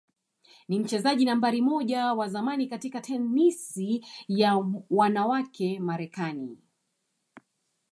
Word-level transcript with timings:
ni 0.67 0.79
mchezaji 0.79 1.25
nambari 1.25 1.61
moja 1.61 2.13
wa 2.13 2.27
zamani 2.27 2.67
katika 2.67 3.01
tenisi 3.01 4.05
ya 4.27 4.65
wanawake 4.89 5.79
Marekani 5.79 6.57